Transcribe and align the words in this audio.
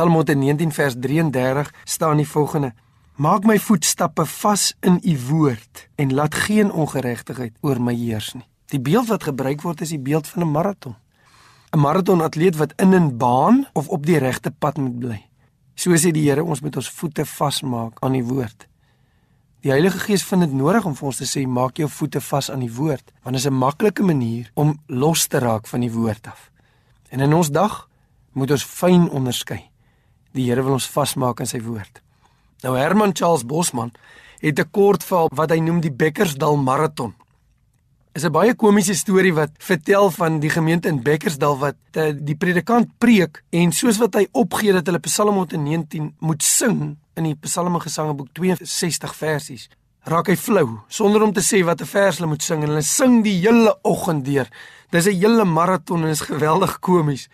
Psalm 0.00 0.14
119 0.14 0.72
vers 0.72 0.94
33 0.98 1.74
staan 1.84 2.16
die 2.16 2.28
volgende: 2.28 2.72
Maak 3.14 3.44
my 3.44 3.58
voetstappe 3.60 4.24
vas 4.26 4.72
in 4.80 4.96
u 5.04 5.18
woord 5.28 5.88
en 5.94 6.14
laat 6.14 6.34
geen 6.34 6.72
ongeregtigheid 6.72 7.52
oor 7.60 7.82
my 7.82 7.92
heers 7.94 8.30
nie. 8.32 8.46
Die 8.72 8.80
beeld 8.80 9.10
wat 9.12 9.26
gebruik 9.28 9.60
word 9.60 9.82
is 9.84 9.92
die 9.92 10.00
beeld 10.00 10.28
van 10.28 10.42
'n 10.42 10.50
maraton. 10.50 10.96
'n 11.76 11.78
Maratonatleet 11.78 12.56
wat 12.56 12.72
in 12.80 12.94
'n 12.94 13.16
baan 13.16 13.66
of 13.72 13.88
op 13.88 14.06
die 14.06 14.18
regte 14.18 14.50
pad 14.50 14.76
moet 14.78 14.98
bly. 14.98 15.20
So 15.74 15.90
sê 15.92 16.10
die 16.10 16.30
Here 16.30 16.44
ons 16.44 16.60
moet 16.60 16.76
ons 16.76 16.90
voete 16.90 17.26
vasmaak 17.26 17.96
aan 18.00 18.12
die 18.12 18.24
woord. 18.24 18.68
Die 19.60 19.70
Heilige 19.70 19.98
Gees 19.98 20.24
vind 20.24 20.40
dit 20.40 20.52
nodig 20.52 20.84
om 20.84 20.96
vir 20.96 21.06
ons 21.06 21.16
te 21.16 21.38
sê 21.38 21.46
maak 21.46 21.76
jou 21.76 21.88
voete 21.88 22.20
vas 22.20 22.50
aan 22.50 22.60
die 22.60 22.74
woord, 22.74 23.12
want 23.22 23.36
dit 23.36 23.44
is 23.44 23.50
'n 23.50 23.58
maklike 23.58 24.02
manier 24.02 24.50
om 24.54 24.80
los 24.86 25.26
te 25.26 25.38
raak 25.38 25.66
van 25.66 25.80
die 25.80 25.92
woord 25.92 26.26
af. 26.26 26.50
En 27.08 27.20
in 27.20 27.34
ons 27.34 27.50
dag 27.50 27.88
moet 28.32 28.50
ons 28.50 28.64
fyn 28.64 29.10
onderskei. 29.10 29.69
Die 30.36 30.46
Here 30.46 30.62
wil 30.62 30.78
ons 30.78 30.88
vasmaak 30.90 31.40
aan 31.40 31.50
sy 31.50 31.60
woord. 31.64 32.02
Nou 32.62 32.76
Herman 32.76 33.14
Charles 33.16 33.46
Bosman 33.46 33.92
het 34.40 34.58
'n 34.58 34.70
kort 34.70 35.04
verhaal 35.04 35.30
wat 35.34 35.50
hy 35.50 35.58
noem 35.60 35.80
die 35.80 35.92
Bekkersdal 35.92 36.56
maraton. 36.56 37.14
Is 38.12 38.24
'n 38.24 38.32
baie 38.32 38.54
komiese 38.54 38.94
storie 38.94 39.34
wat 39.34 39.50
vertel 39.58 40.10
van 40.10 40.40
die 40.40 40.50
gemeente 40.50 40.88
in 40.88 41.02
Bekkersdal 41.02 41.58
wat 41.58 41.76
uh, 41.92 42.12
die 42.14 42.34
predikant 42.34 42.88
preek 42.98 43.42
en 43.50 43.72
soos 43.72 43.98
wat 43.98 44.14
hy 44.14 44.26
opgee 44.32 44.72
dat 44.72 44.86
hulle 44.86 44.98
Psalm 44.98 45.34
119 45.34 46.14
moet 46.18 46.42
sing 46.42 46.96
in 47.14 47.24
die 47.24 47.34
Psalme 47.34 47.80
Gesangeboek 47.80 48.28
62 48.32 49.14
versies, 49.14 49.68
raak 50.04 50.28
hy 50.28 50.36
flou 50.36 50.80
sonder 50.88 51.22
om 51.22 51.32
te 51.32 51.40
sê 51.40 51.64
watter 51.64 51.86
vers 51.86 52.18
hulle 52.18 52.28
moet 52.28 52.42
sing 52.42 52.62
en 52.62 52.68
hulle 52.68 52.82
sing 52.82 53.22
die 53.24 53.40
hele 53.40 53.78
oggend 53.82 54.24
deur. 54.24 54.48
Dis 54.90 55.06
'n 55.06 55.20
hele 55.20 55.44
maraton 55.44 56.02
en 56.04 56.10
is 56.10 56.20
geweldig 56.20 56.80
komies 56.80 57.28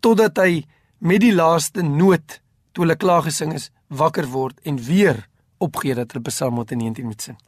totdat 0.00 0.36
hy 0.38 0.64
met 0.98 1.20
die 1.20 1.34
laaste 1.34 1.82
noot 1.82 2.40
toe 2.72 2.84
hulle 2.84 2.96
klaar 2.96 3.22
gesing 3.22 3.54
is 3.56 3.70
wakker 3.88 4.26
word 4.32 4.60
en 4.64 4.78
weer 4.82 5.26
opgee 5.58 5.94
dat 5.94 6.12
hulle 6.12 6.24
Psalm 6.28 6.54
119 6.60 7.06
moet 7.06 7.22
sing. 7.22 7.38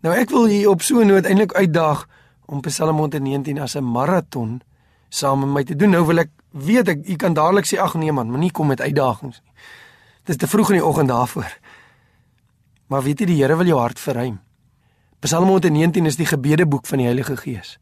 Nou 0.00 0.14
ek 0.16 0.30
wil 0.30 0.46
hier 0.48 0.70
op 0.70 0.82
so 0.82 1.00
'n 1.00 1.06
noot 1.06 1.24
eintlik 1.24 1.52
uitdaag 1.52 2.06
om 2.46 2.60
Psalm 2.60 2.96
119 2.96 3.58
as 3.58 3.76
'n 3.76 3.84
maraton 3.84 4.62
saam 5.08 5.40
met 5.40 5.48
my 5.48 5.64
te 5.64 5.76
doen. 5.76 5.90
Nou 5.90 6.06
wil 6.06 6.18
ek 6.18 6.30
weet 6.50 6.88
ek 6.88 7.08
u 7.08 7.16
kan 7.16 7.34
dadelik 7.34 7.66
sê 7.66 7.78
ag 7.78 7.94
nee 7.94 8.12
man, 8.12 8.30
moenie 8.30 8.50
kom 8.50 8.66
met 8.66 8.80
uitdagings 8.80 9.40
nie. 9.44 9.52
Dit 10.24 10.28
is 10.28 10.36
te 10.36 10.46
vroeg 10.46 10.70
in 10.70 10.76
die 10.76 10.84
oggend 10.84 11.08
daarvoor. 11.08 11.58
Maar 12.86 13.02
weet 13.02 13.20
jy 13.20 13.26
die 13.26 13.42
Here 13.42 13.56
wil 13.56 13.66
jou 13.66 13.78
hart 13.78 14.00
verruim. 14.00 14.40
Psalm 15.20 15.48
119 15.48 16.06
is 16.06 16.16
die 16.16 16.26
gebedeboek 16.26 16.86
van 16.86 16.98
die 16.98 17.06
Heilige 17.06 17.36
Gees 17.36 17.78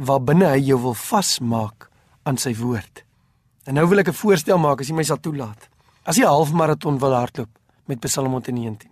waar 0.00 0.22
binne 0.24 0.46
hy 0.48 0.60
jou 0.64 0.78
wil 0.80 0.94
vasmaak 0.94 1.90
aan 2.22 2.38
sy 2.40 2.54
woord. 2.56 3.04
En 3.64 3.74
nou 3.74 3.86
wil 3.88 3.98
ek 3.98 4.08
'n 4.08 4.12
voorstel 4.12 4.58
maak 4.58 4.80
as 4.80 4.88
jy 4.88 4.94
my 4.94 5.02
sal 5.02 5.20
toelaat. 5.20 5.68
As 6.04 6.16
jy 6.16 6.24
'n 6.24 6.32
halfmaraton 6.32 6.98
wil 6.98 7.14
hardloop 7.14 7.50
met 7.86 8.00
Psalm 8.00 8.32
119, 8.32 8.90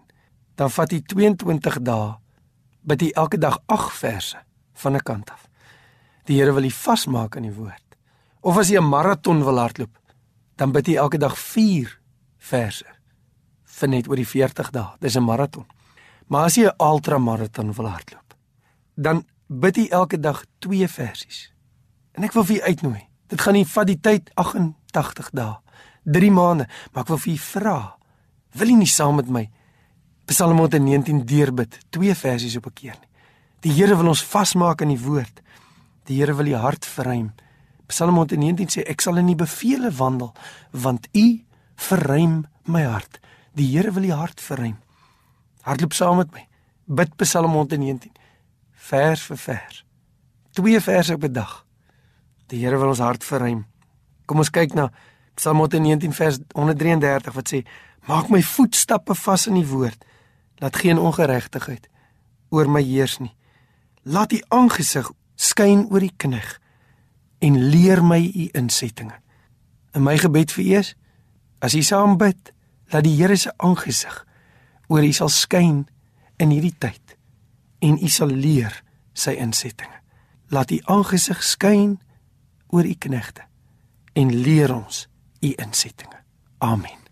dan 0.54 0.70
vat 0.70 0.90
jy 0.90 1.00
22 1.00 1.82
dae 1.82 2.16
bid 2.82 3.00
jy 3.00 3.10
elke 3.14 3.38
dag 3.38 3.58
8 3.66 3.92
verse 3.92 4.36
van 4.74 4.94
'n 4.94 5.02
kant 5.02 5.30
af. 5.30 5.48
Die 6.24 6.36
Here 6.36 6.52
wil 6.52 6.62
jy 6.62 6.70
vasmaak 6.70 7.36
aan 7.36 7.42
die 7.42 7.54
woord. 7.54 7.96
Of 8.40 8.56
as 8.56 8.68
jy 8.68 8.78
'n 8.78 8.88
maraton 8.88 9.44
wil 9.44 9.58
hardloop, 9.58 9.98
dan 10.56 10.72
bid 10.72 10.86
jy 10.86 10.96
elke 10.96 11.18
dag 11.18 11.38
4 11.38 12.00
verse 12.38 12.84
vir 13.64 13.88
net 13.88 14.08
oor 14.08 14.16
die 14.16 14.26
40 14.26 14.70
dae. 14.70 14.96
Dis 15.00 15.16
'n 15.16 15.22
maraton. 15.22 15.66
Maar 16.28 16.44
as 16.44 16.54
jy 16.54 16.66
'n 16.66 16.74
ultramaraton 16.78 17.72
wil 17.72 17.86
hardloop, 17.86 18.34
dan 18.94 19.24
bid 19.46 19.76
jy 19.76 19.88
elke 19.88 20.20
dag 20.20 20.44
2 20.58 20.88
versies. 20.88 21.52
En 22.12 22.24
ek 22.24 22.32
wil 22.32 22.44
vir 22.44 22.56
jou 22.56 22.66
uitnooi. 22.66 23.07
Dit 23.28 23.40
gaan 23.40 23.54
nie 23.54 23.66
vat 23.66 23.86
die 23.86 24.00
tyd 24.00 24.30
88 24.34 25.30
dae. 25.32 25.56
3 26.08 26.30
maande, 26.32 26.68
maar 26.92 27.04
ek 27.04 27.08
wil 27.12 27.18
vir 27.18 27.32
u 27.34 27.38
vra, 27.38 27.78
wil 28.56 28.68
u 28.68 28.76
nie 28.80 28.88
saam 28.88 29.18
met 29.20 29.28
my 29.28 29.44
Psalm 30.28 30.58
119 30.58 31.24
deurbid, 31.24 31.78
twee 31.88 32.14
versies 32.14 32.56
op 32.56 32.66
'n 32.66 32.72
keer 32.72 32.96
nie. 33.00 33.08
Die 33.60 33.72
Here 33.72 33.96
wil 33.96 34.08
ons 34.08 34.24
vasmaak 34.24 34.80
in 34.80 34.88
die 34.88 35.00
woord. 35.00 35.40
Die 36.04 36.16
Here 36.18 36.34
wil 36.34 36.44
die 36.44 36.56
hart 36.56 36.84
verruim. 36.86 37.32
Psalm 37.86 38.14
119 38.14 38.68
sê 38.68 38.82
ek 38.86 39.00
sal 39.00 39.16
in 39.16 39.26
die 39.26 39.34
bevele 39.34 39.90
wandel, 39.90 40.34
want 40.70 41.08
u 41.12 41.44
verruim 41.74 42.46
my 42.64 42.82
hart. 42.82 43.20
Die 43.54 43.66
Here 43.66 43.92
wil 43.92 44.02
die 44.02 44.12
hart 44.12 44.40
verruim. 44.40 44.76
Hardloop 45.62 45.92
saam 45.92 46.16
met 46.16 46.32
my. 46.32 46.46
Bid 46.84 47.16
Psalm 47.16 47.52
119 47.52 48.12
vers 48.72 49.22
vir 49.22 49.36
vers. 49.36 49.84
Twee 50.52 50.80
verse 50.80 51.14
op 51.14 51.24
'n 51.24 51.32
dag. 51.32 51.64
Die 52.48 52.62
Here 52.64 52.78
wil 52.80 52.94
ons 52.94 53.02
hart 53.04 53.24
verruim. 53.24 53.66
Kom 54.24 54.40
ons 54.40 54.50
kyk 54.52 54.74
na 54.76 54.88
Psalm 55.36 55.60
119 55.60 56.14
vers 56.16 56.40
133 56.56 57.34
wat 57.36 57.52
sê: 57.52 57.62
Maak 58.08 58.30
my 58.32 58.40
voetstappe 58.42 59.14
vas 59.14 59.46
in 59.46 59.58
die 59.60 59.66
woord. 59.68 60.04
Laat 60.58 60.76
geen 60.80 60.98
ongeregtigheid 60.98 61.88
oor 62.50 62.70
my 62.70 62.82
heers 62.82 63.18
nie. 63.20 63.34
Laat 64.02 64.32
u 64.32 64.40
aangesig 64.48 65.10
skyn 65.36 65.84
oor 65.92 66.00
die 66.00 66.14
knig 66.16 66.56
en 67.44 67.58
leer 67.70 68.00
my 68.02 68.18
u 68.24 68.48
insettinge. 68.56 69.14
In 69.94 70.02
my 70.02 70.16
gebed 70.18 70.52
vir 70.56 70.64
u 70.64 70.72
is 70.80 70.94
as 71.60 71.74
u 71.74 71.82
saam 71.82 72.16
bid, 72.18 72.52
laat 72.90 73.04
die 73.04 73.16
Here 73.18 73.36
se 73.36 73.52
aangesig 73.56 74.24
oor 74.88 75.04
u 75.04 75.12
sal 75.12 75.28
skyn 75.28 75.84
in 76.40 76.50
hierdie 76.54 76.74
tyd 76.80 77.16
en 77.84 78.00
u 78.00 78.08
sal 78.08 78.32
leer 78.32 78.72
sy 79.12 79.36
insettinge. 79.36 80.00
Laat 80.48 80.72
u 80.72 80.80
aangesig 80.88 81.42
skyn 81.44 81.98
oor 82.68 82.84
u 82.84 82.94
knegte 82.94 83.46
en 84.12 84.34
leer 84.34 84.74
ons 84.74 85.08
u 85.40 85.52
insettinge. 85.56 86.22
Amen. 86.58 87.07